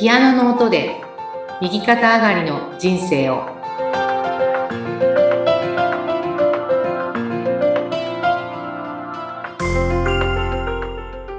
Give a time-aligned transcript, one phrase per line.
[0.00, 0.98] ピアノの音で
[1.60, 3.44] 右肩上がりの人生を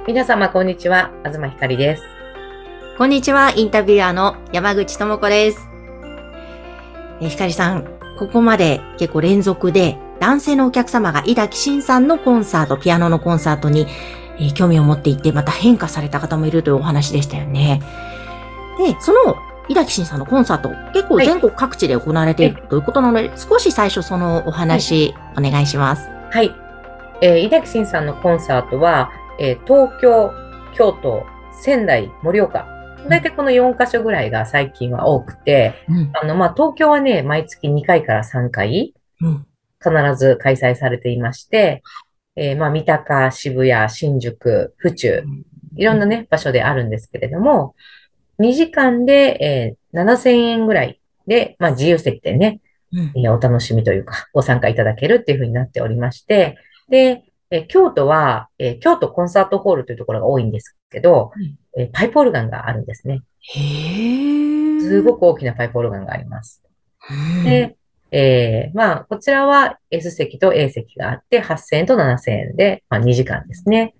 [0.06, 2.04] 皆様こんにちは東ひかりです
[2.96, 5.68] こんにちは、インタビュアーの山口智子です。
[7.20, 7.84] えひかりさん、
[8.16, 13.88] ここまで結構連続で男性のお客様が井田紀信さんのコンサート、ピアノのコンサートに、
[14.38, 17.80] えー興味を持っていて、また変化された方もいるというお話でしたよね。
[18.78, 19.36] で、その
[19.68, 26.08] 井田紀信さんのコンサート、結構はい全国各地で行われているということなので、少し最初そのお話、お願いします。
[26.30, 26.50] はい、
[27.20, 30.32] えー、井崎慎さんのコンサートは、えー東京
[30.74, 32.66] 京都仙台盛岡
[33.08, 36.10] 大体この4カ所ぐらいが最近は多くて、うん。
[36.14, 39.46] あの、まあ、東京はね、毎月2回から3回、うん。
[39.82, 41.82] 必ず開催されていまして、
[42.36, 45.24] えーまあ、三鷹、渋谷、新宿、府中、
[45.74, 47.74] いろんなね、場所であるんですけれども、
[48.42, 52.60] 2時間で、えー7000円ぐらいで、まあ、自由席でね、
[52.92, 53.12] うん。
[53.14, 56.56] えーお楽しみというか、ご参加いただけるっていうふうになっておりまして、
[56.88, 61.32] で、えー京都は、えー京都コンサートホールというところが多いんですけど、
[61.76, 63.22] えーパイプオルガンがあるんですね。
[63.54, 64.80] へー。
[64.80, 66.62] すごく大きなパイプオルガンがあります。
[67.10, 67.76] うん、で、
[68.12, 73.94] えーまあ、こちらは S 席と A 席があって、8000円と7000円で、まあ、2時間ですね。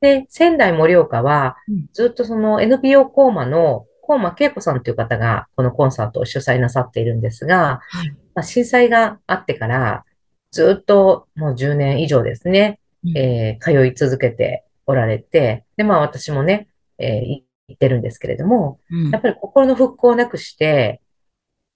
[0.00, 8.10] で、仙台盛岡はうん、ずっとその NPO コーマの、コーマ恵子さんという方が、このコンサートを主催なさっているんですが、はい。
[8.34, 10.04] まあ、震災があってから、
[10.52, 13.16] ずっともう10年以上ですね、うん。
[13.16, 19.10] えー通い続けておられて、で、まあ私もね、えー行ってるんですけれども、うん。
[19.10, 21.00] やっぱり心の復興をなくして、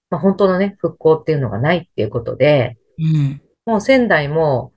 [0.09, 3.41] まあ、本当のね、復興っていうのがないっていうことで、うん。
[3.65, 4.73] もう仙台も、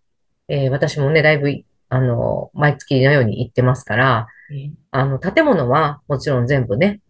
[0.49, 4.27] えー私もね、だいぶい、あの、毎月のように行ってますから、
[4.91, 7.01] あの、建物はもちろん全部ね、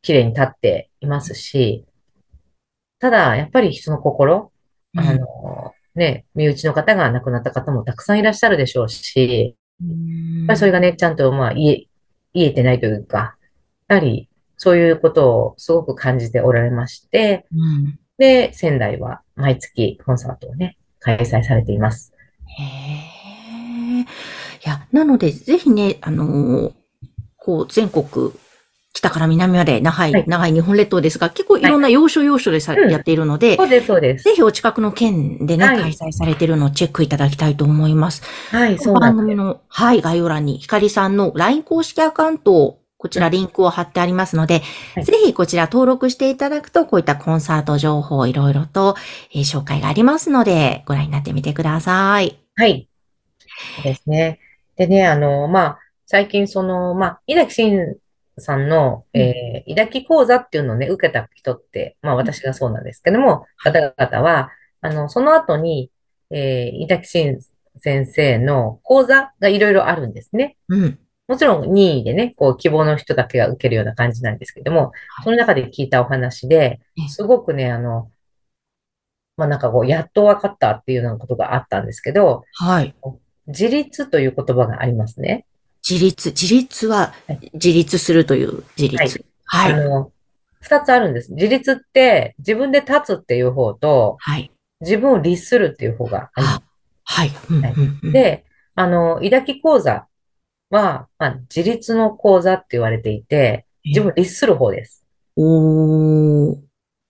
[0.00, 1.84] 綺麗に建っていますし、
[2.98, 4.52] ただ、やっぱり人の心、
[4.96, 11.86] あの、ね、身内の方が亡くなった方もたくさんいらっしゃるでしょうし、やっぱりそれがね、ちゃんと、まあ、言え、
[12.32, 13.36] 言えてないというか、
[13.88, 17.98] やはり、そういうことをすごく感じておられまして、うん。
[18.16, 22.14] で、仙台は毎月コンサートをね、開催されています。
[22.46, 23.19] へ
[24.00, 24.66] え。
[24.66, 26.72] いや、なので、ぜひね、あのー
[27.40, 28.32] こう、全国、
[28.92, 34.24] 北から南まで長い、はい長い日本列島ですが、結構いろんな要所要所でさ、うんやっているので、そうです、そうです。
[34.24, 38.22] ぜひお近くの県でね、はい開催されているのをチェックいただきたいと思います。
[38.50, 38.94] はい、そう。
[38.94, 44.62] 番組の、はい、概要欄に、ひかりさんの LINE 公式アカウントを、こちらリンクを貼ってありますので、
[44.94, 48.96] はいぜひこちら登録していただくと、こういったコンサート情報いろいろと、
[49.32, 52.38] えー紹介がありますので、ご覧になってみてください。
[52.56, 52.89] はい。
[53.82, 54.40] ですね。
[54.76, 57.96] でね、あの、まあ、最近その、まあ、井崎慎
[58.38, 64.50] さんの、えー、井崎講座っていうのをね、受けた人って、まあ私がそうなんですけども、方々は、
[64.80, 65.90] あの、その後に、
[66.30, 67.40] えー、井崎慎
[67.78, 70.56] 先生の講座がいろいろあるんですね。
[70.68, 70.98] うん。
[71.28, 78.10] もちろん任意でね、こう希望の人だけが受けるような感じなんですけども、はいその中で聞いたお話でええ、すごくね、あの、
[79.36, 82.94] まあなんかこう、やっと分かったっていうようなことがあったんですけど、はい。
[83.50, 85.46] 自立という言葉がありますね。
[85.88, 86.30] 自立。
[86.30, 89.24] 自立ははい、自立するという自立。
[89.44, 89.72] はい。
[89.72, 90.12] あの、
[90.60, 91.32] 二つあるんです。
[91.32, 94.50] 自立って自分で立つっていう方と、はい。
[94.80, 96.62] 自分を律するっていう方がありますあ
[97.04, 97.30] はい。
[98.12, 98.44] で、
[98.74, 100.06] あの、井崎講座
[100.70, 105.04] は、まあ、自立の講座って言われていて、自分を律する方です。
[105.36, 106.56] おー。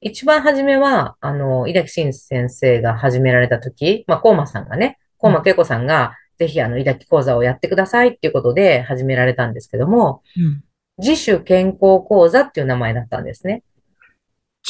[0.00, 10.64] 一番初めは、あの、井崎慎先生が始められたとき、まあ、コーマさんがね、コーマ恵子さんが、ぜひ、あの、井崎講座をやってくださいっていうことで始められたんですけども、うん
[11.02, 13.62] 自主健康講座っていう名前だったんですね。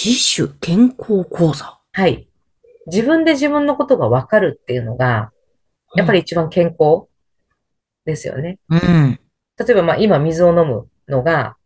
[0.00, 1.80] 自主健康講座？
[1.90, 2.28] はい。
[2.86, 5.32] 自分で自分のことがわかるっていうのが、
[5.96, 7.08] やっぱり一番健康
[8.04, 8.60] ですよね。
[8.68, 9.18] うん。
[9.58, 11.56] 例えば、まあ、今水を飲むのが、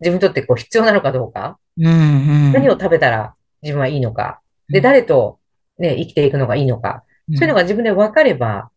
[0.00, 1.86] 自分にとってこう必要なのかどうか、うん。
[1.86, 1.88] う
[2.50, 2.52] ん。
[2.52, 5.38] 何を食べたら自分はいいのか、で、誰と
[5.78, 7.02] ね、生きていくのがいいのか、
[7.34, 8.69] そういうのが自分で分かれば、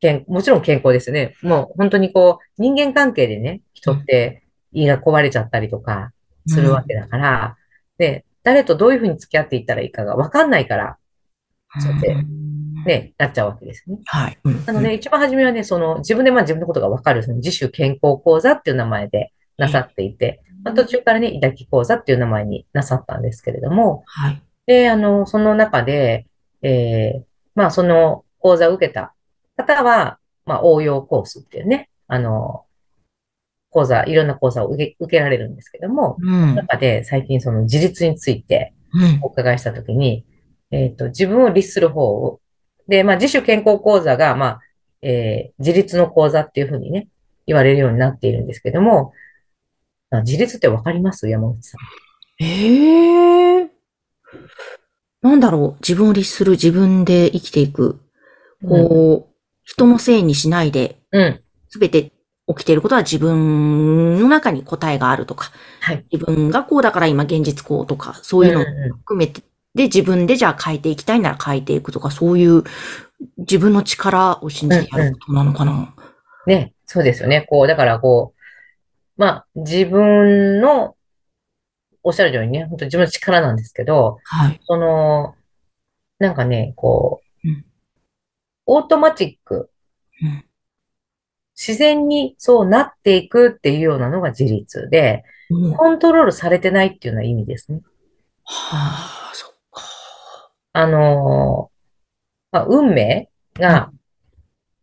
[0.00, 1.34] 健もちろん健康ですよね。
[1.42, 4.42] もう本当にこう、人間関係でね、人って
[4.72, 6.12] 胃が壊れちゃったりとか
[6.46, 7.56] するわけだから、
[7.98, 10.98] で、誰とどういうふうに付き合っていったらいいかが分かんないから、
[11.80, 12.38] そうやってん
[12.84, 13.98] ね、なっちゃうわけですね。
[14.06, 14.38] はい。
[14.44, 24.42] うんなので、一番初めはね、その、自分でまあ自分のことが分かる、その自主健康講座っていう名前でなさっていて、まあ、途中からね、井崎講座っていう名前になさったんですけれども、はい。
[24.66, 26.26] で、あの、その中で、
[26.62, 27.22] えー、
[27.54, 29.14] まあ、その講座を受けた
[29.64, 32.64] 方は、まあ、応用コースっていうね、あの、
[33.70, 36.54] 講座、いろんな講座を受け受けられるんですけども、うん。
[36.54, 39.20] 中で最近その自立についてうん。
[39.22, 40.24] お伺いしたときに、
[40.70, 42.40] えっと、自分を律する方を、
[42.88, 44.60] で、まあ、自主健康講座が、まあ、
[45.02, 47.08] えー自立の講座っていうふうにね、
[47.46, 49.12] 言われるようになっているんですけども、
[50.10, 51.28] あ自立ってわかります？
[51.28, 52.44] 山口さん。
[52.44, 53.70] ええ
[55.20, 55.80] なんだろう？
[55.80, 58.00] 自分を律する、自分で生きていく。
[58.62, 59.24] うん。
[59.68, 61.40] 人のせいにしないで、うん。
[61.68, 62.12] すべて
[62.46, 65.50] 起きていることは自分の中に答えがあるとか、
[65.80, 66.06] はい。
[66.10, 69.42] 自分がこうだから今現実こうとか、そううんいうのをうん含めて、
[69.74, 72.64] で、自分でじゃあ変えていきたいなら変えていくとか、そういう
[73.36, 74.80] 自分の力を信うん。
[74.80, 75.04] じてや。
[75.10, 75.94] ることなのかな。
[76.46, 77.42] ね、そうですよね。
[77.42, 80.96] こう、だからこう、まあ、自分の
[82.02, 84.60] おっしゃるようにね、本当自分の力なんですけど、はい。
[84.64, 85.34] その、
[86.18, 87.64] なんかね、こう、うん。
[88.70, 89.70] オートマチック、
[90.22, 90.44] うん。
[91.56, 97.80] 自然にそうなっていくっていうようなのが自立で、うんコントロールされてないっていうような意味ですね。
[98.44, 99.82] はあ、そっか。
[100.74, 103.98] あのーまあ、運命が、うん。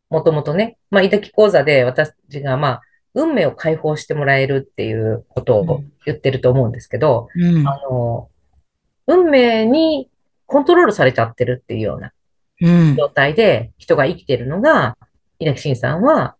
[0.09, 2.11] もともとね、まあ、医的講座で私
[2.41, 2.81] が、まあ、
[3.13, 5.91] 運命を解放してもらえるっていうことをうん。
[6.05, 7.63] 言ってると思うんですけど、あうん。
[7.63, 8.35] のー
[9.07, 10.09] 運命に
[10.47, 12.11] コントロールされちゃってるっていうようなうん。
[12.59, 14.97] 状態で人が生きてるのが、
[15.39, 16.35] 稲木慎さんは、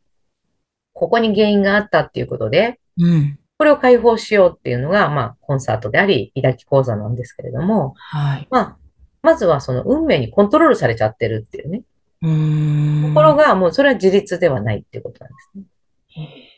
[0.94, 3.40] ここに原因があったっていうことで、うん。
[3.58, 8.48] これを解放しようっていうのが、まあ、コンサートであり、抱き講座なんですけれども、はい。
[8.50, 8.78] まあ、
[9.22, 11.84] まずはその運命にコントロールされちゃってるっていうね。
[12.22, 13.08] う。
[13.10, 15.66] ところが、もうそれは自立ではないっていうことなんですね。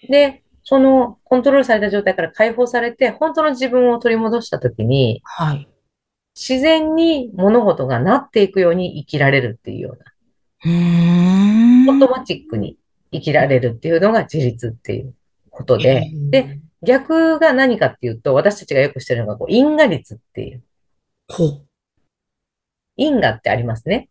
[0.10, 5.68] で、そのコントロールされた状態から解放されて、本当の自分を取り戻したときに、はい。
[6.40, 10.06] 自然に物事がなっていくように生きられるっていうような。
[11.92, 12.78] オートマチックに
[13.12, 15.16] 生きられるっていうのが自立っていう
[15.50, 16.60] ことへで、で、え。
[16.84, 20.64] 逆が何かっていうと、私たちがよくしてるのが、こう、因果率っていう。
[22.98, 24.10] 因果ってありますね。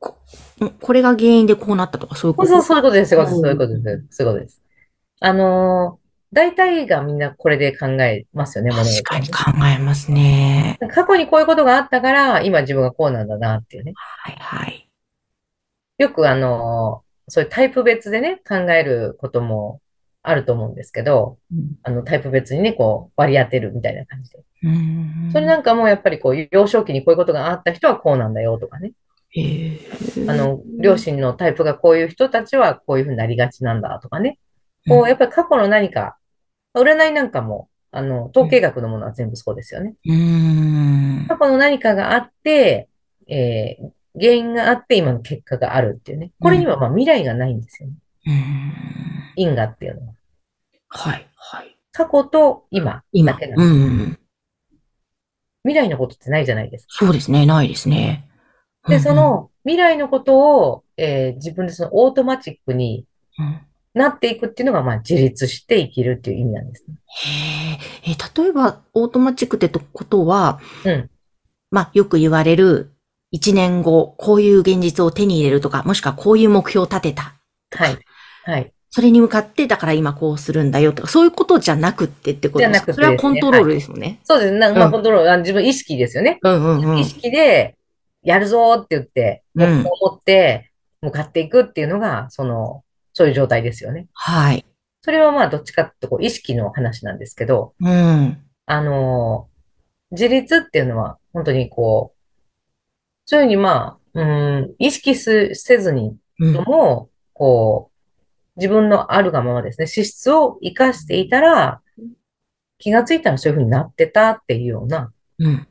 [0.00, 0.16] こ、
[0.64, 2.60] んこれが原因でこうなったとか、そういうこと？
[2.60, 3.10] そういうことです。
[3.10, 3.40] そういうことです。
[3.40, 4.16] そういうおことです。
[4.16, 4.62] そういうことです。
[5.20, 9.02] あのー大体がみんなこれで考えますよね、物確。
[9.02, 10.78] かに考えますね。
[10.92, 13.92] 過去にこういうことがあったから、今自分がこうなんだなっていうね。
[13.94, 14.90] はいはい。
[15.98, 19.80] よくあのーそういうタイプ別でね、考えることも
[20.22, 21.76] あると思うんですけど、うん。
[21.82, 24.38] あのタイプ別にね、こう割り当てるみたいな感じで。
[24.62, 25.30] うーん。
[25.32, 28.92] それなんかもやっぱりこう、幼少期にこういうことがあった人はこうなんだよとかね。
[29.30, 29.78] へえ。
[30.28, 34.38] あの、両親のタイプがこういう人たちはこういうふうになりがちなんだとかね。
[34.88, 35.08] こう、うん。
[35.08, 36.16] やっぱり過去の何か、
[36.74, 39.94] 占いなんかも、あの、統計学のものは全部そうですよね。
[41.28, 42.88] 過去の何かがあって、
[43.28, 46.24] えー原因があって今の結果があるっていうね。
[46.24, 46.32] うん。
[46.40, 47.94] これにはまあ未来がないんですよね。
[49.36, 50.14] 因果っていうのは。
[50.88, 51.76] はいはい。
[51.92, 53.34] 過去と今だ今。
[53.34, 53.68] うけなんです。
[53.68, 54.18] ん。
[55.64, 56.94] 未来のことってないじゃないですか。
[56.94, 57.44] そうですね。
[57.44, 58.26] ないですね。
[58.88, 59.16] で、そん。
[59.16, 63.04] の未来のことを、えー自分でそのオートマチックに
[63.38, 63.60] うん
[63.96, 66.96] なっていくっていうのが、まあ自立して生きるっていう意味なんですね。
[68.04, 68.12] へえ。
[68.12, 71.10] え、例えば、オートマチックってことは、うん。
[71.70, 72.92] まあ、よく言われる、
[73.30, 77.34] 一年後、こういう現実を手に入れるとか、もしくはこういう目標を立てた
[77.72, 77.98] はい。
[78.44, 78.72] はい。
[78.90, 82.94] それに向かって、だから今こうするんだよとか、そういうことじゃなくってってことですか？
[82.94, 83.16] それは。
[83.16, 83.74] コントロールはい。
[83.74, 84.20] ですもんね。
[84.24, 84.58] そうですね。
[84.58, 85.00] なまあ、コうん。
[85.00, 86.38] ントロール、あ自分意識ですよね。
[86.42, 87.04] うんうんう意ん。
[87.04, 87.76] 識で、
[88.22, 89.86] やるぞーって言って、目標うん。
[89.86, 90.70] を持って
[91.02, 92.84] 向かっていくっていうのが、その、
[93.16, 94.08] そういう状態ですよね。
[94.12, 94.66] はい。
[95.00, 98.42] それはまあ、どっちかってこう、意識の話なんですけど、うん。
[98.66, 99.56] あのー
[100.12, 102.18] 自立っていうのは、本当にこう、
[103.24, 106.54] そういうふうにまあ、うん、意識すせずにうん。
[106.54, 111.80] とも、こう、自分のあるがままですね、資質を活かしていたら、
[112.78, 115.66] 気がついたらそういうふうになってたっていうようなうん。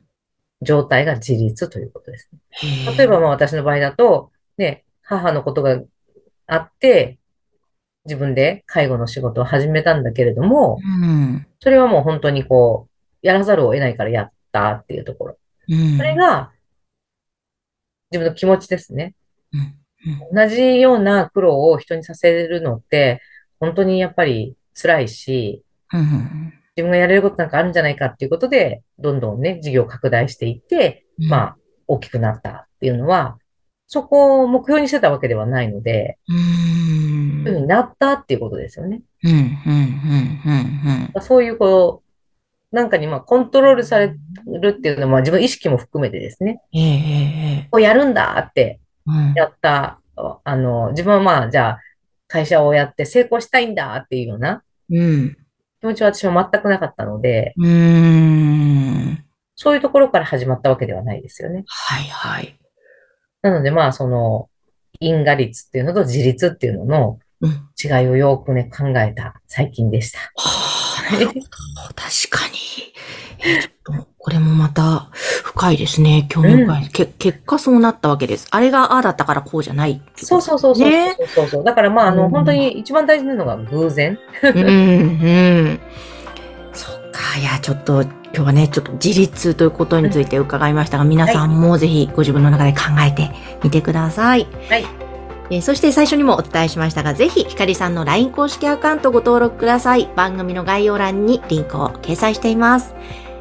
[0.62, 2.40] 状態が自立ということですね。
[2.50, 2.96] へえ。
[2.96, 5.80] 例えばまあ私の場合だと、ね、母のことが
[6.46, 7.18] あって、
[8.06, 11.46] 自分で介護の仕事を始めたんだけれども、うん。
[11.60, 15.38] それはもう本当にこう、やらざるを得ないからやったっていうところ。
[15.68, 16.16] うそれん。
[16.16, 16.52] が
[18.10, 19.14] 自分の気持ちですね。
[20.32, 23.20] 同じような苦労を人にさせるのって、
[23.58, 26.52] 本当にやっぱり辛いし、うん。
[26.76, 31.28] 自分がやれることなんかあるんじゃないかっていうことで、どんどんね、事業を拡大していって、うん。
[31.28, 31.56] まあ、
[31.88, 33.38] 大きくなったっていうのは、
[33.86, 37.44] そこを目標にしてたわけではないので、うーん。
[37.44, 39.02] そういうふうになったっていうことですよね。
[39.22, 39.30] うん。
[39.30, 39.38] うん。
[39.38, 41.12] うん。
[41.14, 41.22] うん。
[41.22, 44.14] そういう、こう、なんかにまあコントロールされ
[44.46, 47.68] るっていうのは、まあ自分の意識も含めてですね、ええ、ええ、ええ。
[47.70, 49.34] こうやるんだってうん。
[49.34, 50.00] やった、
[50.44, 51.80] あの、自分はまあ、じゃあ、
[52.28, 55.36] 会社をやって成功したいんだっていうような、うん。
[55.80, 59.24] 気持ちは私は全くなかったので、うーん。
[59.54, 61.64] そういうところから始まったわけではないですよね。
[61.66, 62.58] はいはい。
[63.50, 64.48] なのでまあその
[65.00, 67.68] 因果率っていうのと自律っていうののうん。
[67.82, 70.18] 違いをよくね考えた最近でした。
[70.18, 71.02] はあ。
[71.94, 72.56] 確かに。
[73.38, 76.26] えーちょっと、これもまた深いですね。
[76.28, 76.88] 興味深い。
[76.88, 78.48] け結果そうなったわけです。
[78.50, 81.64] あれがああだったからこうじゃないってことそうそうそうそうねそうそうそう。
[81.64, 84.18] だからまああのうん本当に一番大事なのが偶然。
[84.42, 85.80] うん、うん。
[86.72, 87.38] そっか。
[87.38, 88.04] いや、ちょっと、
[88.36, 93.30] 今日はね、ちょっと自立ということについて伺いましたが、皆さんもぜひご自分の中で考えて
[93.64, 94.46] みてください。
[94.68, 94.84] はい。
[95.48, 100.10] えーそして最初にもお伝えしましたが、ぜひ、ひかりさんの LINE 公式アカウントご登録ください。
[100.16, 102.94] 番組の概要欄にリンクを掲載しています。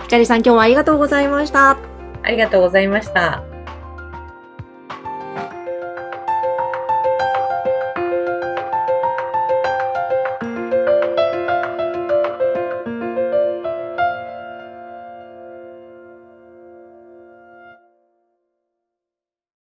[0.03, 1.77] ひかりさん、今日もありがとうございました。
[2.23, 3.54] ありがとうございました。